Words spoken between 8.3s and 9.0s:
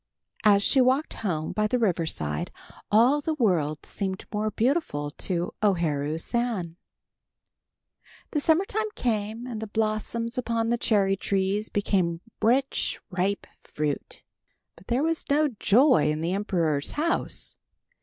The summer time